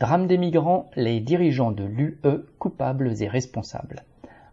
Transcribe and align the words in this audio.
Drame 0.00 0.28
des 0.28 0.38
migrants, 0.38 0.86
les 0.94 1.18
dirigeants 1.18 1.72
de 1.72 1.82
l'UE 1.82 2.20
coupables 2.60 3.20
et 3.20 3.26
responsables. 3.26 4.04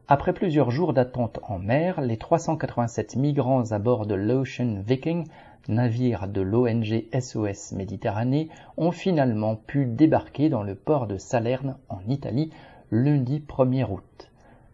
Après 0.07 0.33
plusieurs 0.33 0.71
jours 0.71 0.91
d'attente 0.91 1.39
en 1.43 1.59
mer, 1.59 2.01
les 2.01 2.17
387 2.17 3.15
migrants 3.15 3.71
à 3.71 3.77
bord 3.77 4.07
de 4.07 4.15
l'Ocean 4.15 4.81
Viking, 4.87 5.27
navire 5.67 6.27
de 6.27 6.41
l'ONG 6.41 7.05
SOS 7.13 7.73
Méditerranée, 7.73 8.49
ont 8.77 8.89
finalement 8.89 9.55
pu 9.55 9.85
débarquer 9.85 10.49
dans 10.49 10.63
le 10.63 10.73
port 10.73 11.05
de 11.05 11.19
Salerne 11.19 11.77
en 11.89 11.99
Italie 12.07 12.51
lundi 12.89 13.43
1er 13.47 13.87
août. 13.87 14.31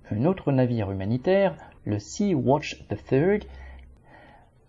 Un 0.09 0.23
autre 0.23 0.53
navire 0.53 0.89
humanitaire, 0.89 1.53
le 1.83 1.99
Sea 1.99 2.33
Watch 2.33 2.85
III, 2.89 3.41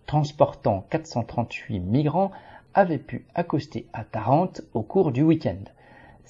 transportant 0.07 0.85
438 0.91 1.79
migrants, 1.79 2.33
avait 2.75 2.99
pu 2.99 3.25
accoster 3.37 3.87
à 3.93 4.03
Tarente 4.03 4.63
au 4.75 4.83
cours 4.83 5.13
du 5.13 5.23
week-end. 5.23 5.63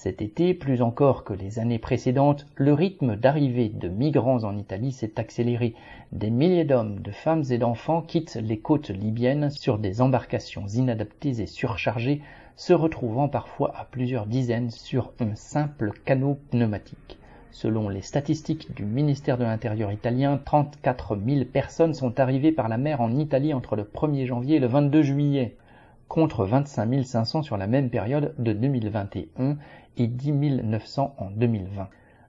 Cet 0.02 0.20
été, 0.20 0.52
plus 0.52 0.82
encore 0.82 1.22
que 1.22 1.32
les 1.32 1.61
années 1.61 1.79
précédentes, 1.79 2.48
le 2.56 2.72
rythme 2.72 3.14
d'arrivée 3.14 3.68
de 3.68 3.88
migrants 3.88 4.43
en 4.43 4.58
Italie 4.58 4.90
s'est 4.90 5.20
accéléré. 5.20 5.76
Des 6.10 6.29
milliers 6.29 6.64
d'hommes, 6.64 6.98
de 6.98 7.12
femmes 7.12 7.44
et 7.50 7.58
d'enfants 7.58 8.02
quittent 8.02 8.34
les 8.34 8.58
côtes 8.58 8.88
libyennes 8.88 9.50
sur 9.50 9.79
des 9.79 10.00
embarcations 10.00 10.66
inadaptées 10.66 11.40
et 11.40 11.46
surchargées, 11.46 12.20
se 12.57 12.72
retrouvant 12.72 13.29
parfois 13.29 13.72
à 13.76 13.84
plusieurs 13.84 14.26
dizaines 14.26 14.72
sur 14.72 15.12
un 15.20 15.36
simple 15.36 15.93
canot 16.04 16.36
pneumatique. 16.50 17.18
Selon 17.52 17.88
les 17.88 18.02
statistiques 18.02 18.74
du 18.74 18.84
ministère 18.84 19.38
de 19.38 19.44
l'Intérieur 19.44 19.93
italien, 19.93 20.40
34 20.44 21.16
000 21.16 21.44
personnes 21.44 21.94
sont 21.94 22.18
arrivées 22.18 22.50
par 22.50 22.68
la 22.68 22.76
mer 22.76 23.00
en 23.02 23.16
Italie 23.16 23.54
entre 23.54 23.76
le 23.76 23.84
1er 23.84 24.26
janvier 24.26 24.57
et 24.57 24.58
le 24.58 24.66
22 24.66 25.02
juillet, 25.02 25.54
contre 26.12 26.44
25 26.44 27.07
500 27.07 27.43
sur 27.43 27.57
la 27.57 27.66
même 27.66 27.89
période 27.89 28.34
de 28.36 28.52
2021 28.52 29.57
et 29.96 30.07
10 30.07 30.32
900 30.62 31.14
en 31.16 31.30
2020. 31.30 31.88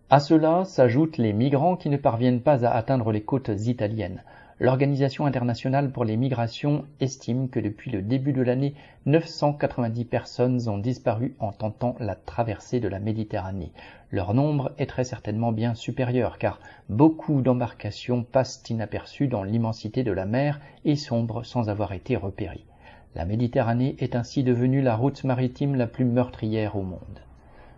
À 0.09 0.19
cela 0.21 0.63
s'ajoutent 0.63 1.17
les 1.17 1.33
migrants 1.33 1.75
qui 1.75 1.89
ne 1.89 1.97
parviennent 1.97 2.39
pas 2.39 2.65
à 2.65 2.69
atteindre 2.69 3.11
les 3.11 3.23
côtes 3.23 3.51
italiennes. 3.65 4.23
L'Organisation 4.61 5.25
internationale 5.25 5.91
pour 5.91 6.05
les 6.05 6.15
migrations 6.15 6.85
estime 7.01 7.49
que 7.49 7.59
depuis 7.59 7.91
le 7.91 8.01
début 8.01 8.31
de 8.31 8.41
l'année, 8.41 8.73
990 9.05 10.05
personnes 10.05 10.69
ont 10.69 10.77
disparu 10.77 11.35
en 11.39 11.51
tentant 11.51 11.97
la 11.99 12.15
traversée 12.15 12.79
de 12.79 12.87
la 12.87 12.99
Méditerranée. 12.99 13.73
Leur 14.11 14.33
nombre 14.33 14.71
est 14.77 14.85
très 14.85 15.03
certainement 15.03 15.51
bien 15.51 15.75
supérieur 15.75 16.37
car 16.37 16.61
beaucoup 16.87 17.41
d'embarcations 17.41 18.23
passent 18.23 18.63
inaperçues 18.69 19.27
dans 19.27 19.43
l'immensité 19.43 20.03
de 20.03 20.13
la 20.13 20.25
mer 20.25 20.61
et 20.85 20.95
sombrent 20.95 21.45
sans 21.45 21.67
avoir 21.67 21.91
été 21.91 22.15
repérées. 22.15 22.63
La 23.15 23.25
Méditerranée 23.25 23.95
est 23.99 24.15
ainsi 24.15 24.43
devenue 24.43 24.81
la 24.81 24.95
route 24.95 25.23
maritime 25.23 25.75
la 25.75 25.85
plus 25.85 26.03
meurtrière 26.03 26.75
au 26.75 26.81
monde. 26.81 27.19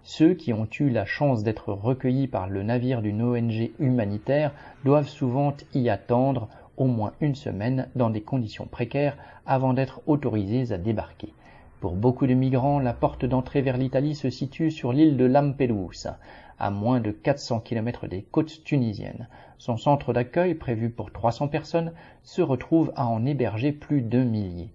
Ceux 0.03 0.33
qui 0.33 0.53
ont 0.53 0.67
eu 0.79 0.89
la 0.89 1.05
chance 1.05 1.43
d'être 1.43 1.73
recueillis 1.73 2.27
par 2.27 2.47
le 2.47 2.63
navire 2.63 3.01
d'une 3.01 3.21
ONG 3.21 3.71
humanitaire 3.79 4.53
doivent 4.85 5.09
souvent 5.09 5.53
y 5.73 5.89
attendre 5.89 6.47
au 6.77 6.85
moins 6.85 7.11
une 7.19 7.35
semaine 7.35 7.89
dans 7.95 8.09
des 8.09 8.21
conditions 8.21 8.65
précaires 8.65 9.17
avant 9.45 9.73
d'être 9.73 10.01
autorisés 10.07 10.71
à 10.71 10.77
débarquer. 10.77 11.33
Pour 11.81 11.95
beaucoup 11.95 12.27
de 12.27 12.33
migrants, 12.33 12.79
la 12.79 12.93
porte 12.93 13.25
d'entrée 13.25 13.61
vers 13.61 13.77
l'Italie 13.77 14.15
se 14.15 14.29
situe 14.29 14.71
sur 14.71 14.93
l'île 14.93 15.17
de 15.17 15.25
Lampedusa, 15.25 16.17
à 16.59 16.71
moins 16.71 17.01
de 17.01 17.11
400 17.11 17.59
km 17.59 18.07
des 18.07 18.21
côtes 18.21 18.63
tunisiennes. 18.63 19.27
Son 19.57 19.75
centre 19.75 20.13
d'accueil, 20.13 20.55
prévu 20.55 20.89
pour 20.89 21.11
300 21.11 21.49
personnes, 21.49 21.91
se 22.23 22.41
retrouve 22.41 22.93
à 22.95 23.05
en 23.07 23.25
héberger 23.25 23.73
plus 23.73 24.01
d'un 24.01 24.23
millier. 24.23 24.69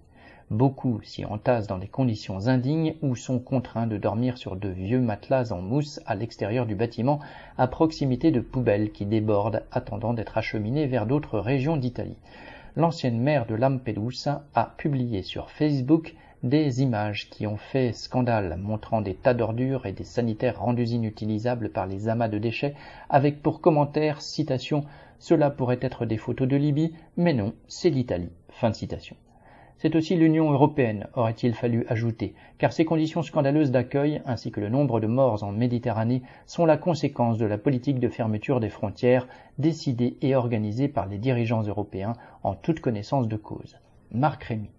Beaucoup 0.51 0.99
s'y 1.01 1.23
entassent 1.23 1.67
dans 1.67 1.77
des 1.77 1.87
conditions 1.87 2.49
indignes 2.49 2.95
ou 3.01 3.15
sont 3.15 3.39
contraints 3.39 3.87
de 3.87 3.95
dormir 3.95 4.37
sur 4.37 4.57
de 4.57 4.67
vieux 4.67 4.99
matelas 4.99 5.53
en 5.53 5.61
mousse 5.61 6.01
à 6.05 6.13
l'extérieur 6.13 6.65
du 6.65 6.75
bâtiment 6.75 7.21
à 7.57 7.67
proximité 7.67 8.31
de 8.31 8.41
poubelles 8.41 8.91
qui 8.91 9.05
débordent 9.05 9.63
attendant 9.71 10.13
d'être 10.13 10.37
acheminées 10.37 10.87
vers 10.87 11.05
d'autres 11.05 11.39
régions 11.39 11.77
d'Italie. 11.77 12.17
L'ancienne 12.75 13.17
maire 13.17 13.45
de 13.45 13.55
Lampedusa 13.55 14.43
a 14.53 14.65
publié 14.65 15.23
sur 15.23 15.49
Facebook 15.51 16.15
des 16.43 16.81
images 16.81 17.29
qui 17.29 17.47
ont 17.47 17.55
fait 17.55 17.93
scandale 17.93 18.57
montrant 18.57 18.99
des 18.99 19.15
tas 19.15 19.33
d'ordures 19.33 19.85
et 19.85 19.93
des 19.93 20.03
sanitaires 20.03 20.59
rendus 20.59 20.89
inutilisables 20.89 21.69
par 21.69 21.87
les 21.87 22.09
amas 22.09 22.27
de 22.27 22.39
déchets 22.39 22.75
avec 23.09 23.41
pour 23.41 23.61
commentaire 23.61 24.21
citation 24.21 24.83
cela 25.17 25.49
pourrait 25.49 25.79
être 25.81 26.05
des 26.05 26.17
photos 26.17 26.49
de 26.49 26.57
Libye 26.57 26.93
mais 27.15 27.33
non 27.33 27.53
c'est 27.69 27.89
l'Italie 27.89 28.33
fin 28.49 28.69
de 28.69 28.75
citation 28.75 29.15
c'est 29.81 29.95
aussi 29.95 30.15
l'Union 30.15 30.51
européenne, 30.51 31.07
aurait-il 31.15 31.55
fallu 31.55 31.87
ajouter, 31.89 32.35
car 32.59 32.71
ces 32.71 32.85
conditions 32.85 33.23
scandaleuses 33.23 33.71
d'accueil, 33.71 34.21
ainsi 34.27 34.51
que 34.51 34.59
le 34.59 34.69
nombre 34.69 34.99
de 34.99 35.07
morts 35.07 35.43
en 35.43 35.51
Méditerranée, 35.51 36.21
sont 36.45 36.67
la 36.67 36.77
conséquence 36.77 37.39
de 37.39 37.47
la 37.47 37.57
politique 37.57 37.99
de 37.99 38.07
fermeture 38.07 38.59
des 38.59 38.69
frontières 38.69 39.27
décidée 39.57 40.17
et 40.21 40.35
organisée 40.35 40.87
par 40.87 41.07
les 41.07 41.17
dirigeants 41.17 41.63
européens 41.63 42.13
en 42.43 42.53
toute 42.53 42.79
connaissance 42.79 43.27
de 43.27 43.37
cause. 43.37 43.77
Marc 44.11 44.43
Rémy. 44.43 44.69